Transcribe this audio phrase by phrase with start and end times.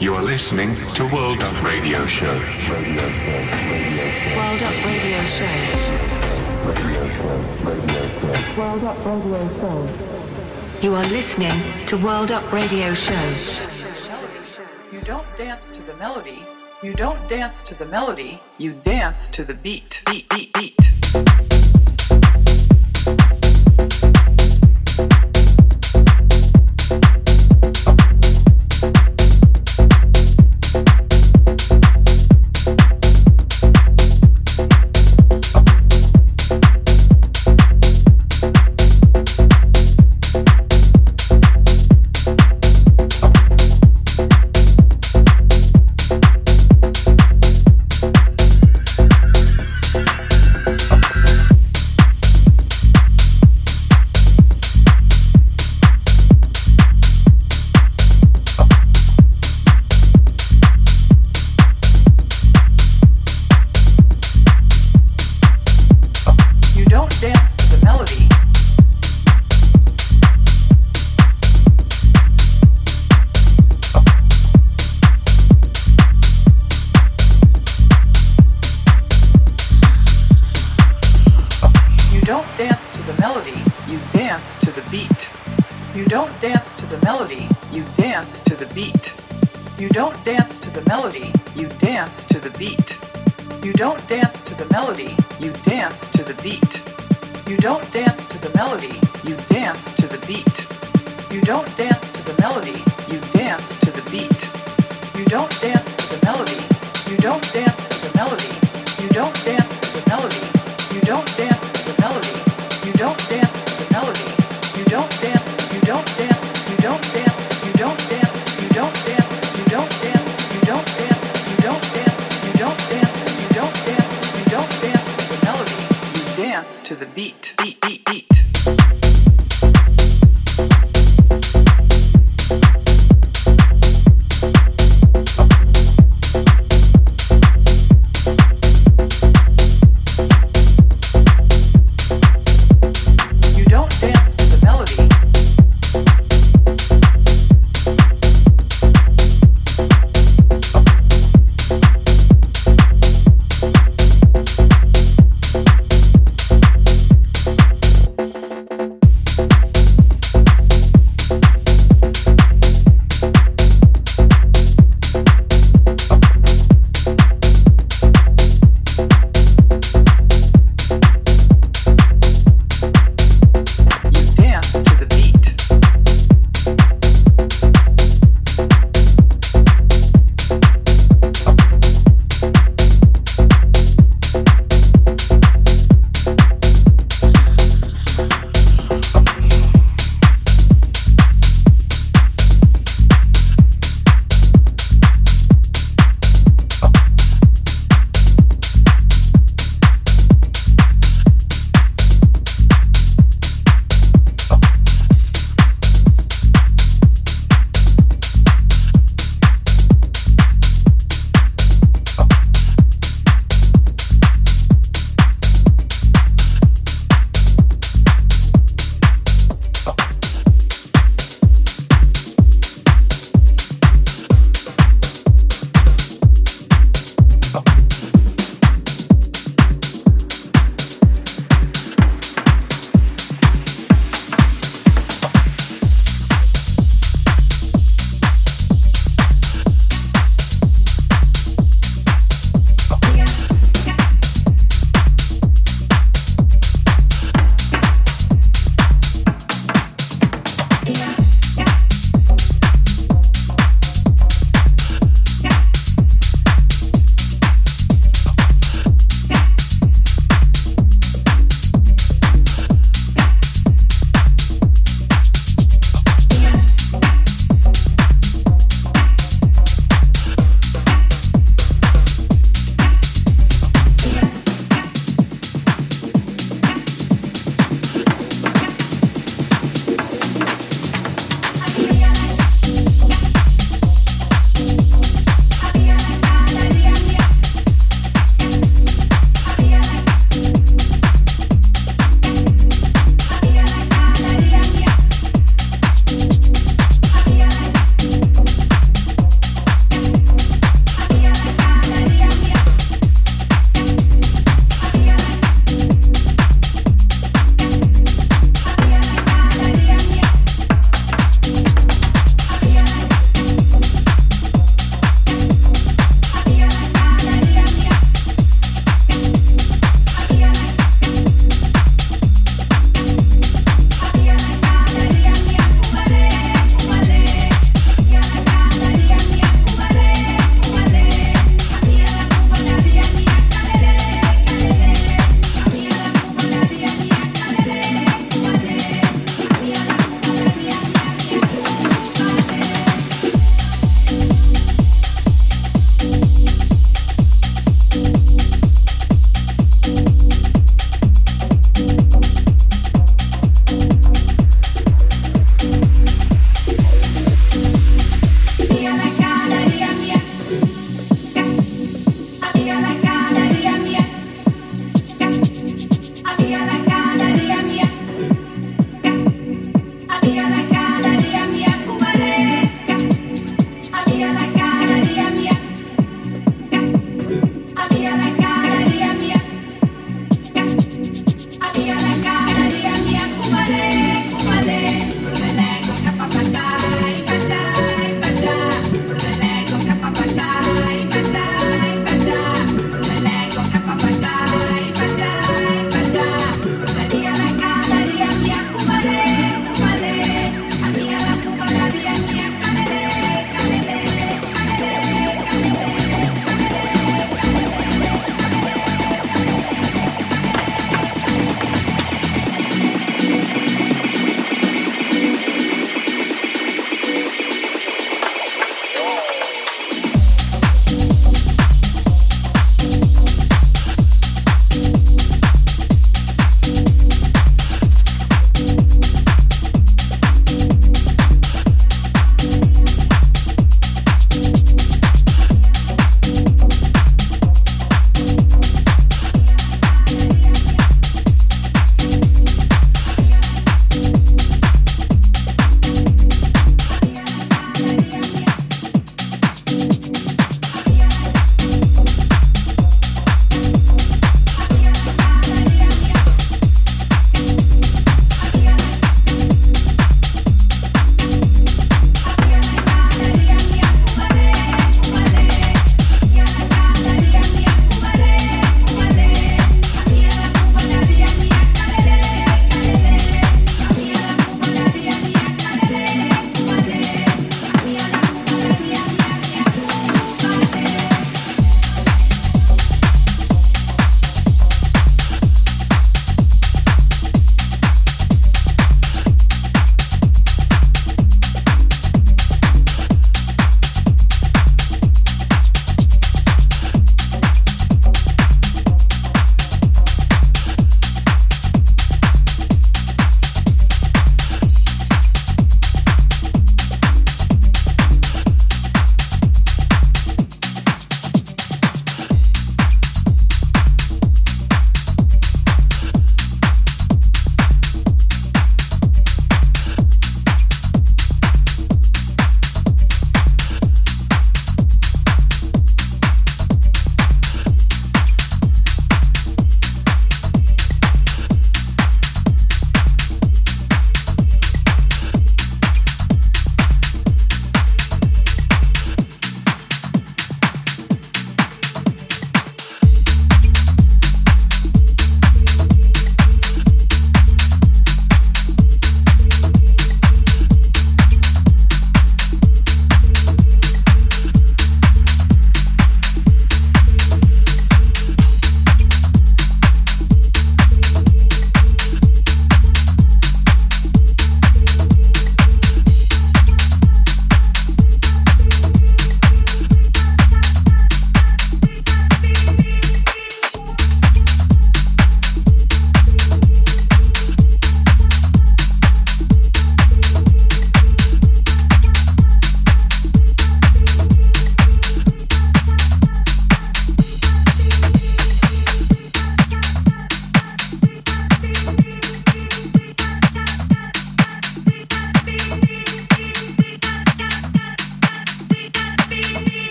[0.00, 2.32] You are listening to World Up Radio Show.
[2.32, 2.38] World
[4.62, 5.44] Up Radio Show.
[8.56, 9.88] World Up Radio Show.
[10.82, 13.12] You are listening to World Up Radio Show.
[14.92, 16.44] You don't dance to the melody.
[16.80, 18.40] You don't dance to the melody.
[18.58, 20.00] You dance to the beat.
[20.06, 21.57] Beat, beat, beat.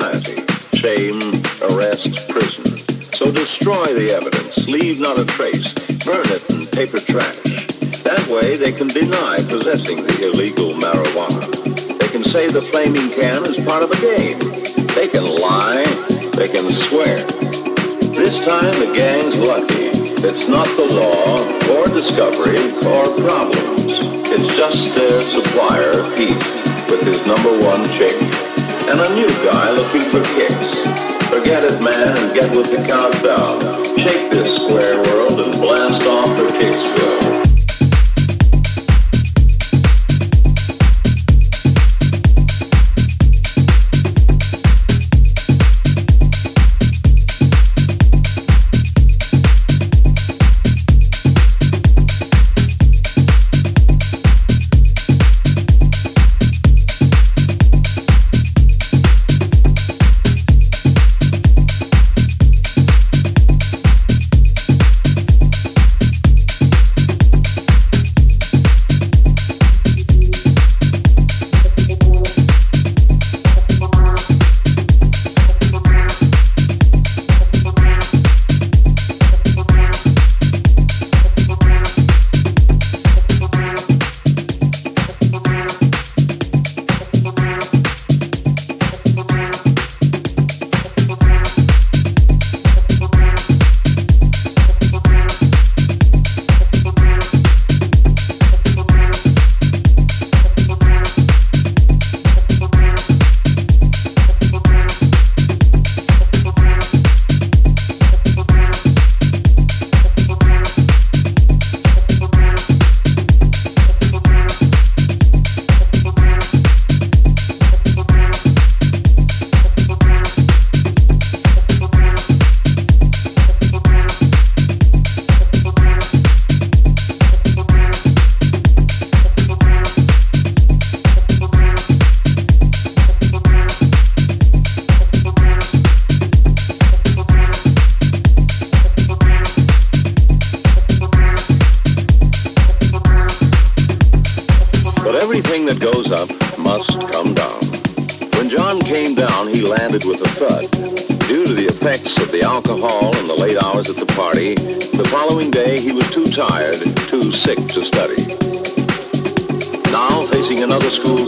[0.00, 0.41] society.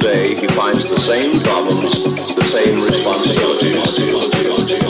[0.04, 2.02] day, he finds the same problems,
[2.34, 4.83] the same responsibilities.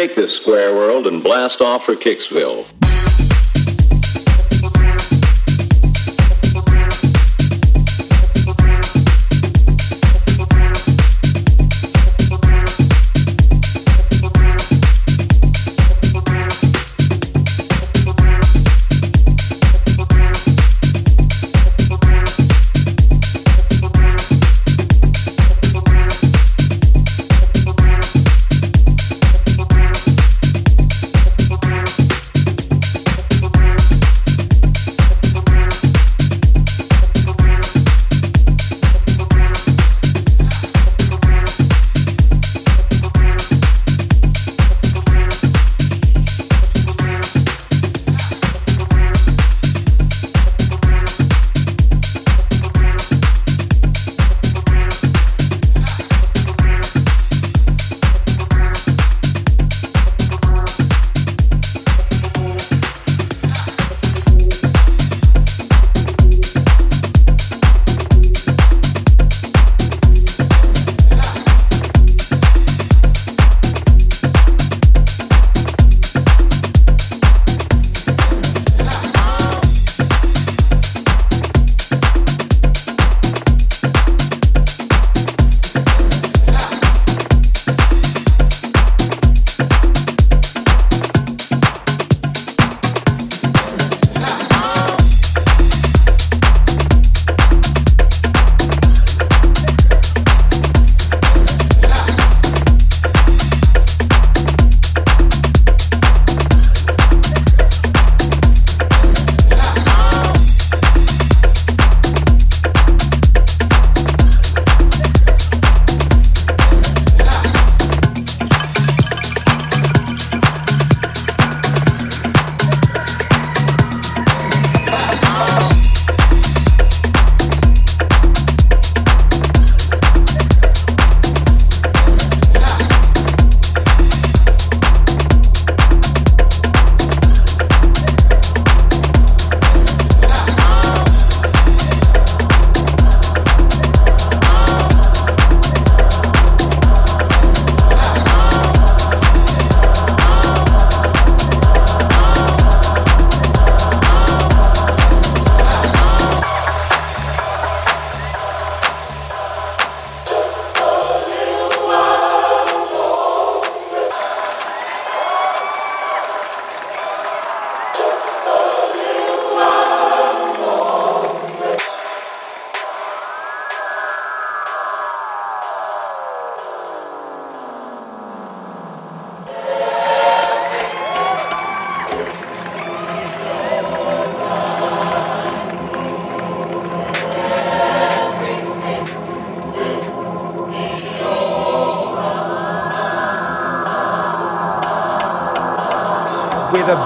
[0.00, 2.64] Take this square world and blast off for Kicksville.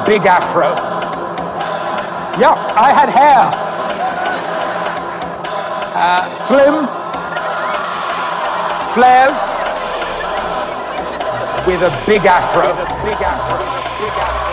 [0.06, 0.74] Big afro.
[2.38, 3.50] Yeah, I had hair.
[5.96, 6.86] Uh, slim,
[8.94, 9.52] flares,
[11.66, 12.62] with a big afro.
[13.04, 13.58] Big afro.
[14.00, 14.43] Big afro.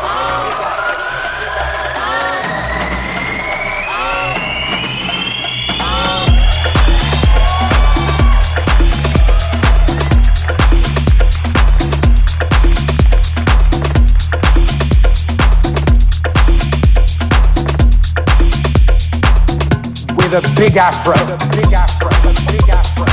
[20.31, 21.11] With a big afro.
[21.55, 22.09] Big afro.
[22.51, 23.05] Big afro.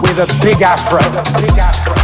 [0.00, 0.26] With a.
[0.42, 1.99] Big afro.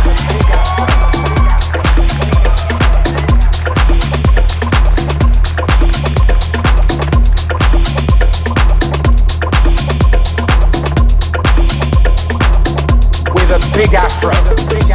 [13.76, 14.85] Big afro.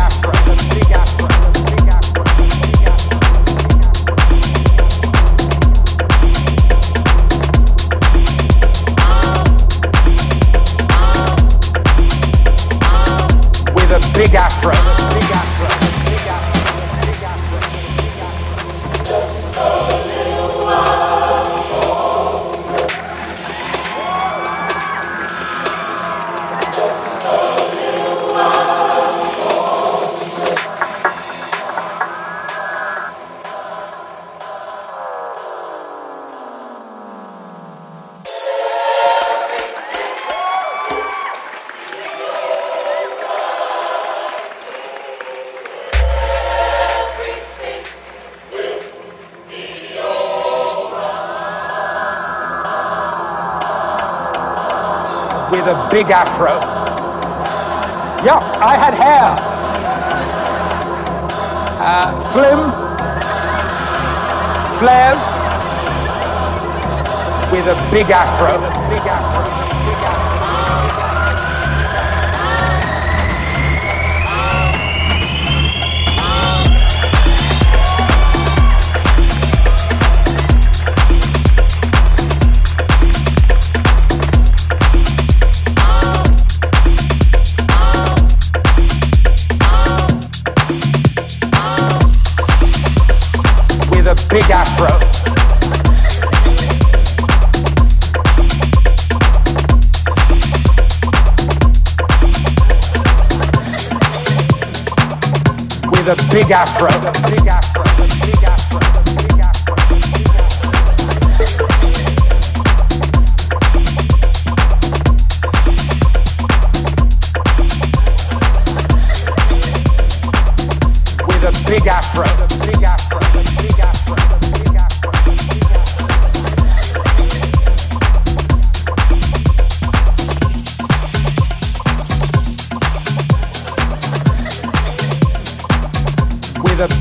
[55.92, 56.54] Big afro.
[58.24, 59.36] Yeah, I had hair.
[61.84, 62.72] Uh, slim,
[64.80, 65.22] flares,
[67.52, 68.58] with a big afro.
[68.90, 69.02] Big afro.
[69.02, 69.71] Big afro.
[106.08, 106.88] A big afro.
[107.30, 107.71] Big afro.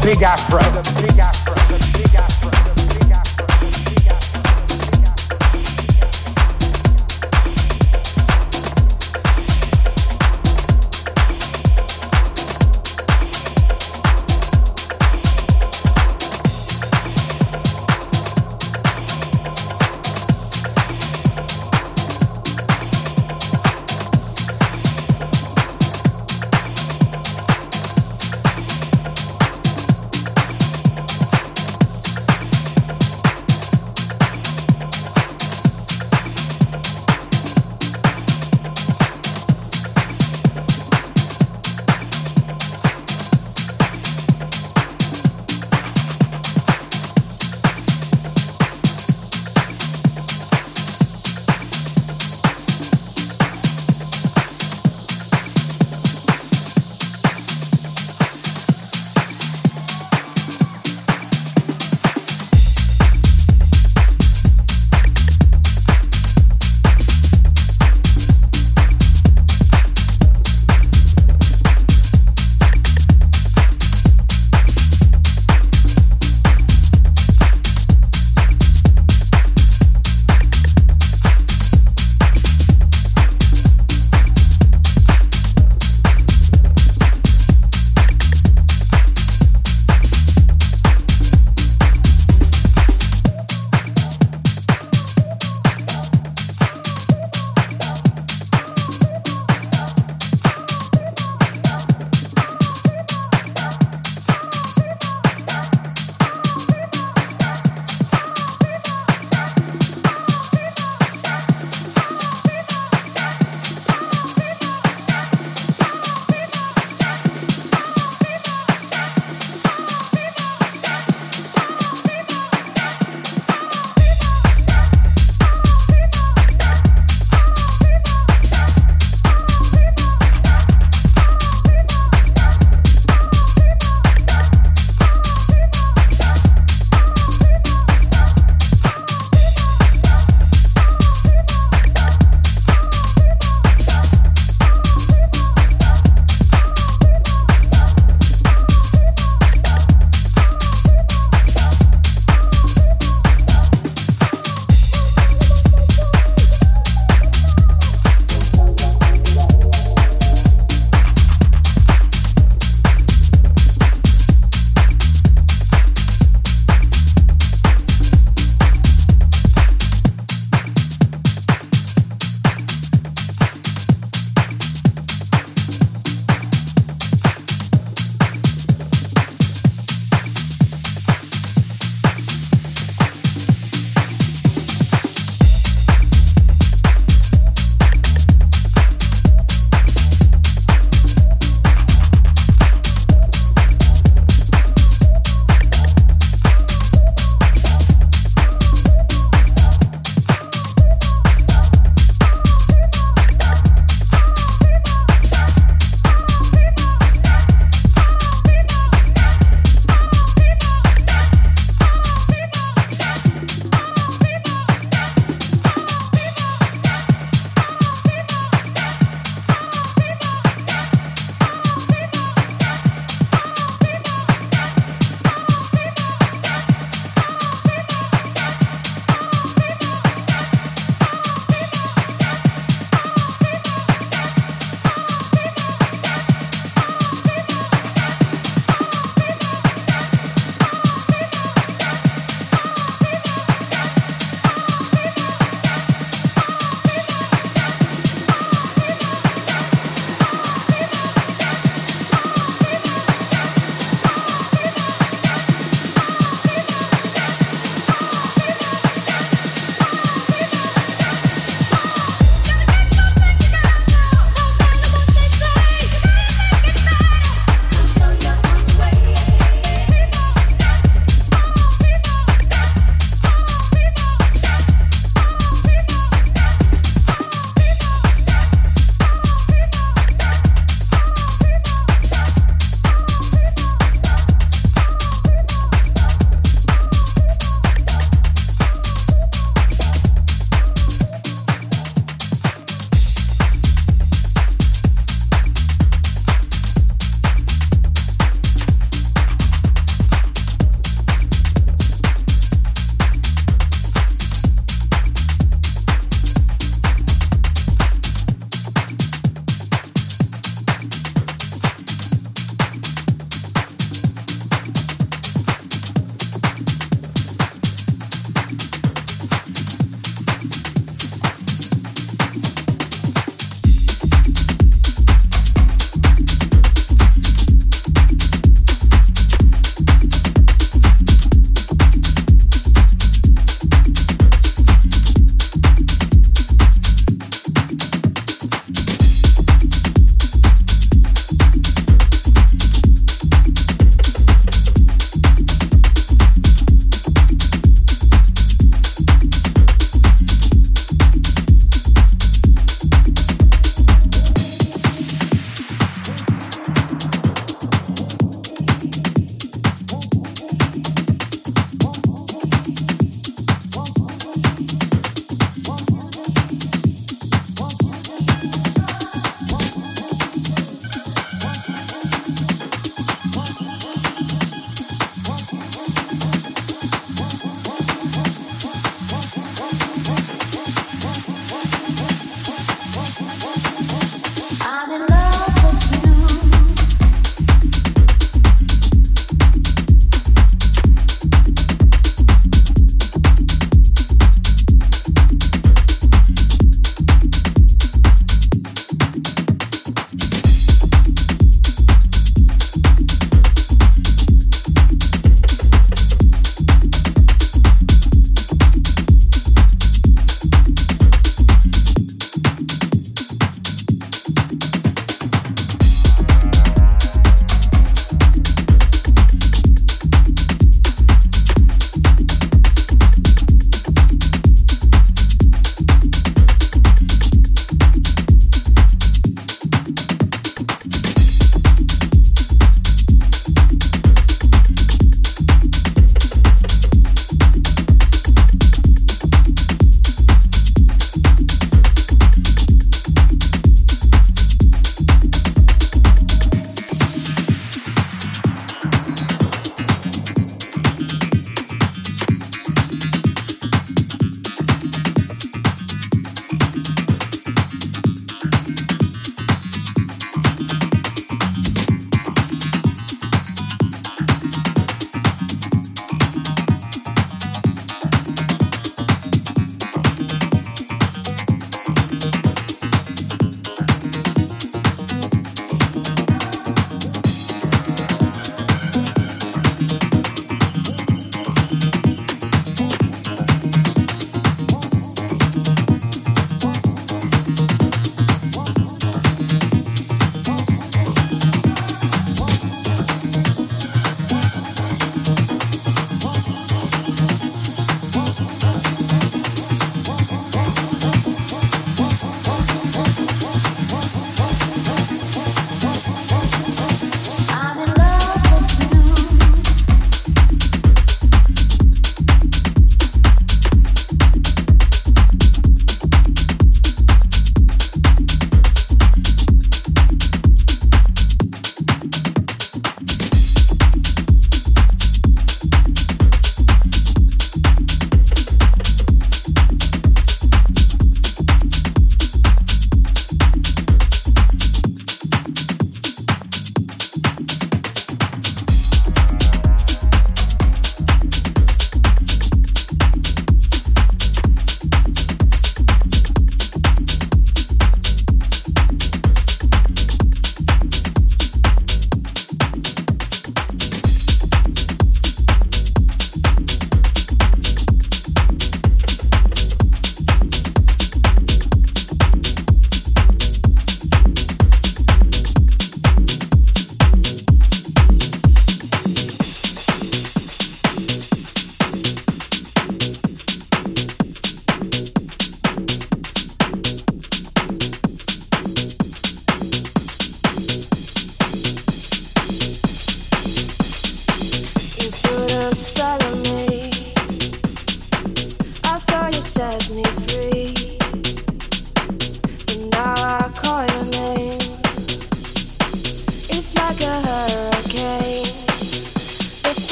[0.00, 1.59] With a big afro.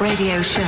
[0.00, 0.61] Radio Show.